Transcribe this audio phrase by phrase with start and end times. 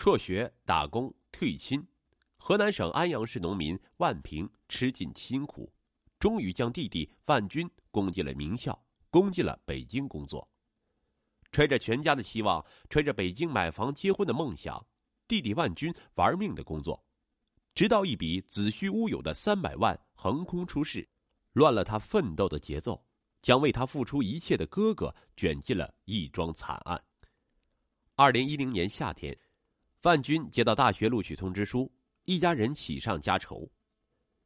[0.00, 1.86] 辍学、打工、退亲，
[2.38, 5.70] 河南省安阳市农民万平吃尽辛苦，
[6.18, 10.48] 终于将弟弟万军供进了名校，供进了北京工作。
[11.52, 14.82] 揣着全家的希望，揣着北京买房结婚的梦想，
[15.28, 17.04] 弟弟万军玩命的工作，
[17.74, 21.06] 直到一笔子虚乌有的三百万横空出世，
[21.52, 23.04] 乱了他奋斗的节奏，
[23.42, 27.04] 将为他付出一切的哥哥卷进了一桩惨案。
[28.14, 29.38] 二零一零年夏天。
[30.00, 31.92] 范军接到大学录取通知书，
[32.24, 33.70] 一家人喜上加愁。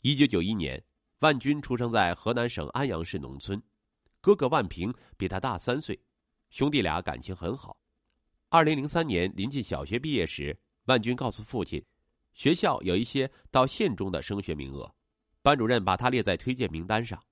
[0.00, 0.82] 一九九一年，
[1.18, 3.62] 万军出生在河南省安阳市农村，
[4.22, 6.00] 哥哥万平比他大三岁，
[6.48, 7.76] 兄弟俩感情很好。
[8.48, 11.84] 二零零三年临近小学毕业时，万军告诉父亲，
[12.32, 14.90] 学校有一些到县中的升学名额，
[15.42, 17.22] 班主任把他列在推荐名单上。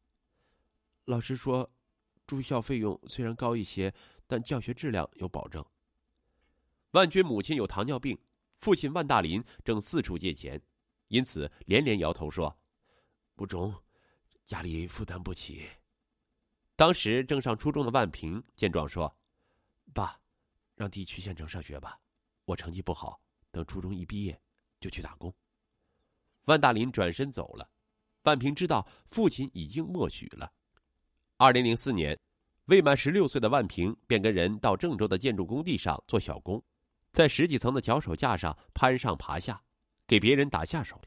[1.07, 1.71] 老师说，
[2.27, 3.91] 住校费用虽然高一些，
[4.27, 5.65] 但教学质量有保证。
[6.93, 8.19] 万军母亲有糖尿病，
[8.59, 10.61] 父亲万大林正四处借钱，
[11.09, 12.55] 因此连连摇头说
[13.37, 13.73] ：“不中，
[14.45, 15.69] 家里负担不起。”
[16.75, 19.15] 当时正上初中的万平见状说
[19.95, 20.19] ：“爸，
[20.75, 21.97] 让弟去县城上学吧，
[22.45, 23.21] 我成绩不好，
[23.53, 24.37] 等初中一毕业
[24.81, 25.33] 就去打工。”
[26.47, 27.71] 万大林转身走了，
[28.23, 30.53] 万平知道父亲已经默许了。
[31.37, 32.19] 二零零四年，
[32.65, 36.61] 未满十六岁的万平便跟人到郑州的建筑工地上做小工。
[37.13, 39.61] 在十几层的脚手架上攀上爬下，
[40.07, 41.01] 给别人打下手。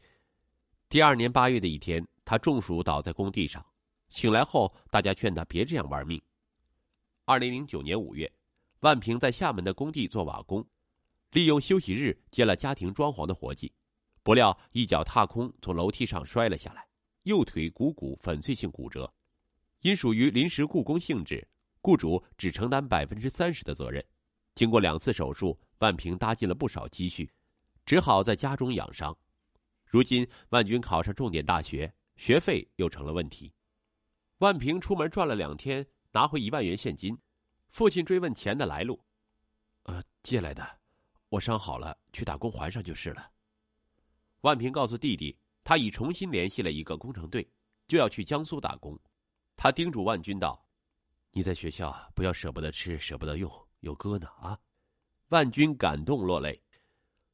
[0.90, 3.66] 第二年八月的一天，他中暑倒在工地上，
[4.10, 6.22] 醒来后，大家劝他别这样玩命。
[7.26, 8.32] 二零零九年五月，
[8.82, 10.66] 万平在厦门的工地做瓦工，
[11.32, 13.74] 利用休息日接了家庭装潢的活计，
[14.24, 16.86] 不料一脚踏空从楼梯上摔了下来，
[17.24, 19.12] 右腿股骨粉碎性骨折。
[19.80, 21.46] 因属于临时雇工性质，
[21.82, 24.04] 雇主只承担百分之三十的责任。
[24.56, 27.30] 经过两次手术，万平搭进了不少积蓄，
[27.86, 29.14] 只好在家中养伤。
[29.86, 33.54] 如今，万军考上重点大学，学费又成了问题。
[34.38, 37.18] 万平出门转了两天，拿回一万元现金。
[37.68, 38.98] 父亲追问钱的来路，
[39.84, 40.66] 呃，借来的，
[41.28, 43.30] 我伤好了去打工还上就是了。
[44.40, 47.46] 万平告诉弟弟，他已重新联系了一个工程队，
[47.88, 48.98] 就要去江苏打工。
[49.58, 50.66] 他叮嘱万军道
[51.32, 53.52] ：“你在学校不要舍不得吃，舍不得用。”
[53.82, 54.58] 有哥呢啊！
[55.34, 56.62] 万军感动落泪，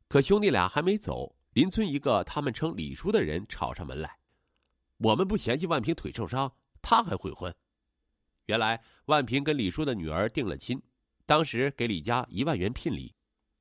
[0.07, 4.19] 可兄弟俩还没走，邻村一个他们称李叔的人吵上门来。
[4.99, 6.49] 我们不嫌弃万平腿受伤，
[6.81, 7.53] 他还会婚。
[8.45, 10.81] 原来万平跟李叔的女儿定了亲，
[11.25, 13.13] 当时给李家一万元聘礼，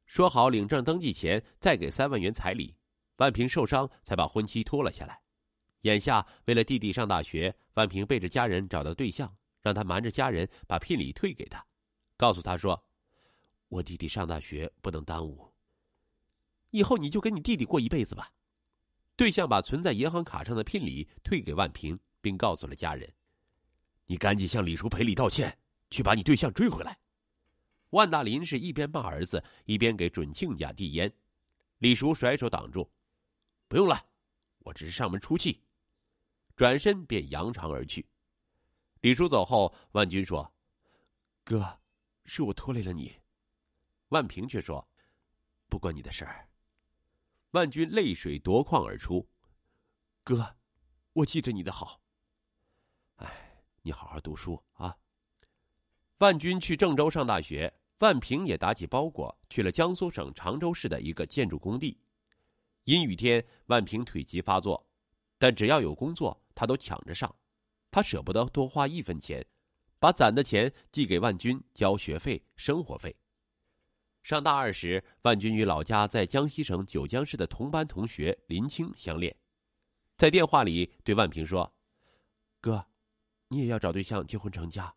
[0.06, 2.76] 说好领证登记前再给三万元彩礼。
[3.16, 5.20] 万平受伤才把婚期拖了下来。
[5.80, 11.66] 眼下为了弟弟上大学，万平背着家人找到对象，让他瞒着家人把聘礼退给他。
[12.16, 12.80] 告诉他说
[13.68, 15.52] ：“我弟弟上大学不能耽误，
[16.70, 18.32] 以后你就跟你弟弟过一辈子吧。”
[19.16, 23.12] 对象把存在银行卡上的聘礼退给万平，并告诉了家人
[24.06, 25.58] ：“你赶紧向李叔赔礼道歉，
[25.90, 26.98] 去把你对象追回来。”
[27.90, 31.12] 万大林是一边骂儿子，一边给准亲家递烟。
[31.78, 32.90] 李叔甩手挡住
[33.68, 34.06] ：“不用了，
[34.60, 35.62] 我只是上门出气。”
[36.54, 38.06] 转身便扬长而去。
[39.00, 40.52] 李叔走后，万军说
[41.44, 41.78] ：“哥。”
[42.30, 43.16] 是我拖累了你，
[44.08, 44.88] 万平却说
[45.68, 46.48] ：“不关你的事儿。”
[47.52, 49.28] 万军泪水夺眶而出
[50.24, 50.56] ：“哥，
[51.12, 52.00] 我记着你的好。
[53.16, 54.96] 哎，你好好读书啊。”
[56.18, 62.00] 万军去郑州上大学，万平也打起包裹去了江苏省常州市的一个建筑工地。
[62.84, 64.86] 阴雨天，万平腿疾发作，
[65.38, 67.34] 但只要有工作，他都抢着上，
[67.90, 69.46] 他舍不得多花一分钱。
[70.00, 73.16] 把攒的钱寄给万军交学费、生活费。
[74.22, 79.34] 上大二时，万军与老家在江西省九江市的同班同学林青相恋，
[80.16, 81.72] 在电话里对万平说
[82.60, 82.84] ：“哥，
[83.48, 84.94] 你也要找对象结婚成家。”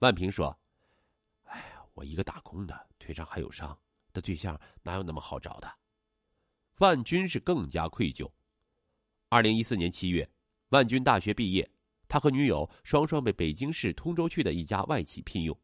[0.00, 0.58] 万平说
[1.44, 3.78] ：“哎呀，我一个打工的，腿上还有伤，
[4.12, 5.72] 的对象哪有那么好找的？”
[6.78, 8.30] 万军是更加愧疚。
[9.28, 10.28] 二零一四年七月，
[10.70, 11.70] 万军大学毕业。
[12.08, 15.58] 他和女友双双被北京市通州区的一家外企聘用，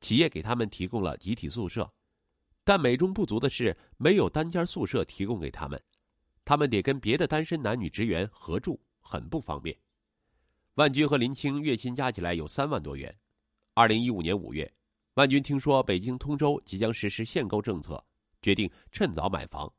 [0.00, 1.90] 企业给他们提供了集体宿舍，
[2.64, 5.80] 但美中不足的是没有单间宿舍提供给他们，
[6.44, 9.76] 他们得跟别的单身男女职员合住，很不方便。
[10.74, 13.14] 万军和林青月薪加起来有三万多元。
[13.74, 14.70] 二零一五年五月，
[15.14, 18.02] 万军听说北京通州即将实施限购政策，
[18.40, 19.70] 决定趁早买房。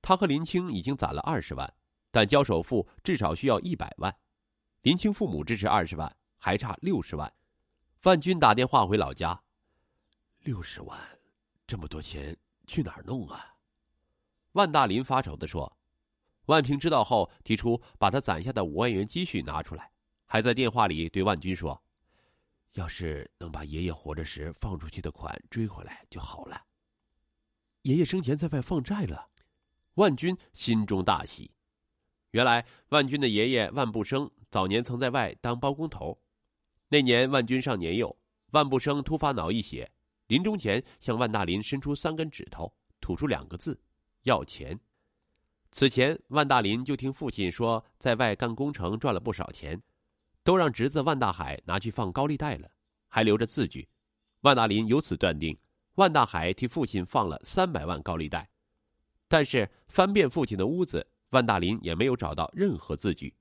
[0.00, 1.72] 他和林青已经攒了二十万，
[2.10, 4.14] 但交首付至少需要一百万。
[4.82, 7.32] 林青父母支持二十万，还差六十万。
[8.02, 9.40] 万军打电话回老家，
[10.40, 10.98] 六十万，
[11.68, 13.54] 这么多钱去哪儿弄啊？
[14.52, 15.78] 万大林发愁的说。
[16.46, 19.92] 万平知道后，提出把他攒下的五万元积蓄拿出来，
[20.26, 21.80] 还在电话里对万军说
[22.74, 26.60] ：“要是能把爷爷活着时放出去的款追回来就好了。”
[27.82, 29.28] 爷爷生前在外放债了，
[29.94, 31.52] 万军心中大喜。
[32.32, 36.20] 原来万军的爷爷万步生早年曾在外当包工头，
[36.92, 38.14] 那年万军上年幼，
[38.50, 39.90] 万不生突发脑溢血。
[40.26, 43.80] 临终前，向万大林伸出三根指头，吐出两个字
[44.24, 44.78] ：“要钱。”
[45.72, 49.80] 此前，万大林就听父亲说，在外干工程赚了不少钱，
[50.44, 52.70] 都让侄子万大海拿去放高利贷了，
[53.08, 53.88] 还留着字据。
[54.42, 55.58] 万大林由此断定，
[55.94, 58.46] 万大海替父亲放了三百万高利贷。
[59.28, 63.34] 但是翻遍父亲的屋子，万大林也没有找到任何字据。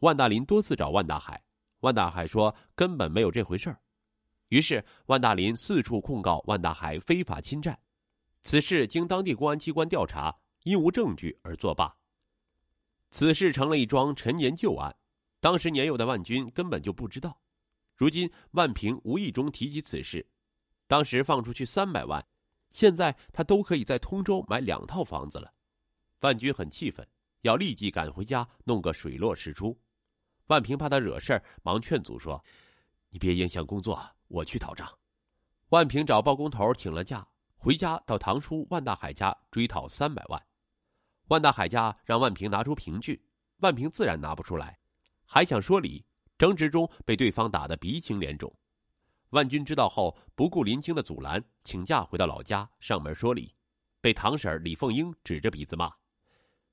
[0.00, 1.42] 万大林多次找万大海，
[1.82, 3.78] 万大海说根本没有这回事儿。
[4.48, 7.78] 于是，万大林四处控告万大海非法侵占。
[8.42, 11.94] 此事经当地公安机关调查，因无证据而作罢。
[13.10, 14.94] 此事成了一桩陈年旧案，
[15.40, 17.40] 当时年幼的万军根本就不知道。
[17.96, 20.26] 如今万平无意中提及此事，
[20.86, 22.24] 当时放出去三百万，
[22.70, 25.52] 现在他都可以在通州买两套房子了。
[26.20, 27.06] 万军很气愤，
[27.40, 29.76] 要立即赶回家弄个水落石出。
[30.52, 32.44] 万平怕他惹事儿，忙劝阻说
[33.08, 34.86] ：“你别影响工作。”我去讨账，
[35.70, 37.26] 万平找包工头请了假，
[37.56, 40.42] 回家到堂叔万大海家追讨三百万。
[41.28, 43.24] 万大海家让万平拿出凭据，
[43.60, 44.78] 万平自然拿不出来，
[45.24, 46.04] 还想说理，
[46.36, 48.54] 争执中被对方打得鼻青脸肿。
[49.30, 53.54] 万军知道后，不顾林青的阻拦，请假回到老家上门说理，
[54.02, 55.90] 被堂婶李凤英指着鼻子骂：“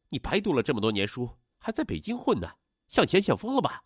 [0.10, 2.50] 你白读了这么多年书，还在北京混呢，
[2.90, 3.86] 想钱想疯了吧？”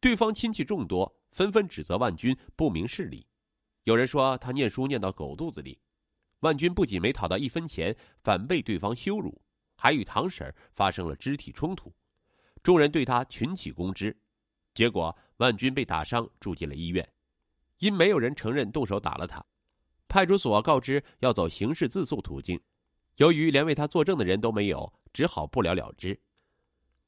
[0.00, 1.18] 对方亲戚众多。
[1.32, 3.26] 纷纷指责万军不明事理，
[3.84, 5.80] 有人说他念书念到狗肚子里。
[6.40, 9.40] 万军不仅没讨到一分钱，反被对方羞辱，
[9.74, 11.90] 还与堂婶发生了肢体冲突。
[12.62, 14.14] 众人对他群起攻之，
[14.74, 17.10] 结果万军被打伤，住进了医院。
[17.78, 19.42] 因没有人承认动手打了他，
[20.08, 22.60] 派出所告知要走刑事自诉途径。
[23.16, 26.20] 由于连为他作证的人都没有，只好不了了之。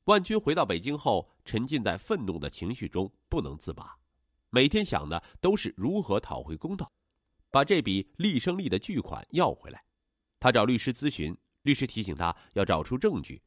[0.04, 3.96] 万军回到北京后，沉浸在愤怒的情绪中，不能自拔。
[4.50, 6.92] 每天想的都是如何讨回公道，
[7.50, 9.82] 把这笔厉声利的巨款要回来。
[10.38, 13.42] 他找律师咨询，律师提醒他要找出证据。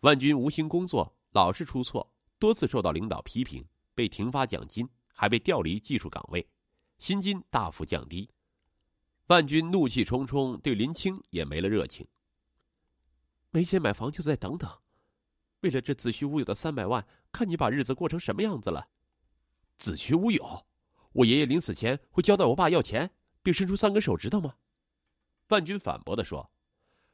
[0.00, 6.46] 万军无心工作，老是出错，多次受到领导批评，被停发奖金，还被调离技术岗位，
[6.98, 8.28] 薪金大幅降低。
[9.28, 12.06] 万军怒气冲冲，对林青也没了热情。
[13.50, 14.70] 没钱买房就再等等，
[15.60, 18.88] 为了这子虚乌有的三百万，看你把日子过成什么样子了。
[19.76, 20.66] 子虚乌有，
[21.12, 23.10] 我爷爷临死前会交代我爸要钱，
[23.42, 24.54] 并伸出三根手指头吗？
[25.48, 26.50] 万军反驳的说。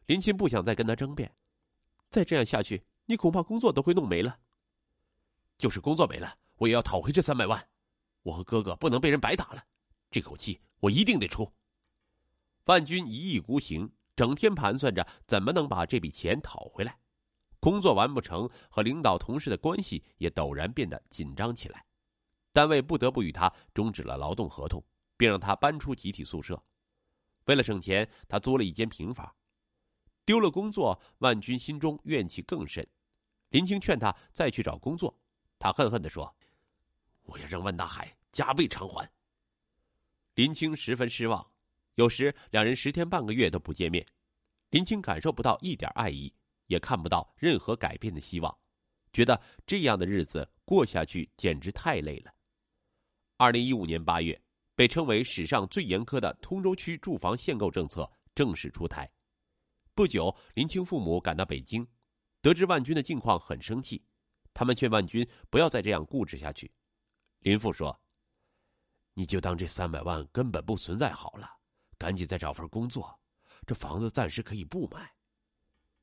[0.06, 1.34] 林青不想再跟他争辩，
[2.10, 4.38] 再这样下去，你恐怕工作都会弄没了。
[5.56, 7.66] 就是工作没了，我也要讨回这三百万。
[8.22, 9.64] 我和哥哥不能被人白打了，
[10.10, 11.50] 这口气我一定得出。
[12.66, 16.98] 万军一意孤行，整天盘算着怎么能把这笔钱讨回来。
[17.64, 21.82] 工作完不成，和领导同事的关系也陡然变得紧张起来。
[22.52, 24.84] 单位不得不与他终止了劳动合同，
[25.16, 26.62] 并让他搬出集体宿舍。
[27.46, 29.34] 为了省钱，他租了一间平房。
[30.26, 32.86] 丢了工作，万军心中怨气更甚。
[33.48, 35.18] 林青劝他再去找工作，
[35.58, 36.36] 他恨恨地说
[37.24, 39.10] ：“我要让万大海加倍偿还。”
[40.36, 41.50] 林青十分失望，
[41.94, 44.06] 有时两人十天半个月都不见面。
[44.68, 46.30] 林青感受不到一点爱意，
[46.74, 48.58] 也看不到任何改变的希望，
[49.12, 52.34] 觉得这样的日子过下去简直太累了。
[53.36, 54.40] 二零一五年八月，
[54.74, 59.08] 被称为史上最严苛的通州区住房限购政策正式出台。
[59.94, 61.86] 不久，林青父母赶到北京，
[62.42, 64.04] 得知万军的境况，很生气。
[64.52, 66.72] 他们劝万军不要再这样固执下去。
[67.40, 67.96] 林父说
[69.14, 71.48] ：“你就当这三百万根本不存在好了，
[71.96, 73.16] 赶紧再找份工作，
[73.64, 75.12] 这房子暂时可以不买。”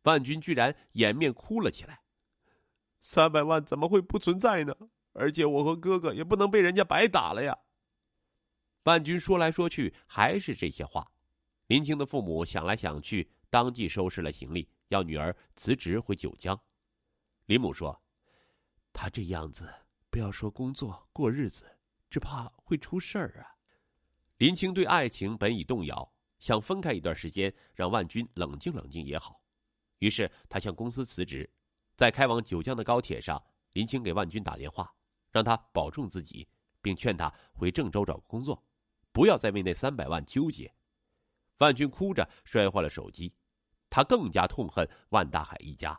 [0.03, 2.01] 万军居然掩面哭了起来
[3.01, 4.75] ：“三百万怎么会不存在呢？”
[5.13, 7.58] 而且我和哥哥也不能被人家白打了呀。
[8.84, 11.12] 万军说来说去还是这些话。
[11.67, 16.58] 林青的父母想来想去，当即收拾了行李，要女儿辞职回九江。
[17.46, 18.01] 林母说
[18.93, 19.70] ：“他这样子，
[20.10, 21.65] 不要说工作过日子，
[22.10, 23.51] 只怕会出事儿啊。”
[24.39, 29.41] 林青对爱情本已动摇，想分开一段时间，让万军冷静冷静也好。
[30.01, 31.50] 于是他向公司辞职，
[31.96, 33.41] 在开往九江的高铁上，
[33.74, 34.93] 林青给万军打电话。
[35.34, 36.46] 让他保重自己，
[36.81, 38.62] 并劝他回郑州找个工作，
[39.13, 40.70] 不要再为那三百万纠结。
[41.60, 43.34] 万军哭着摔坏了手机，
[43.89, 45.98] 他更加痛恨万大海一家。